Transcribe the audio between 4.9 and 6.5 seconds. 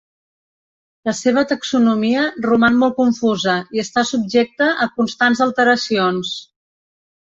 constants alteracions.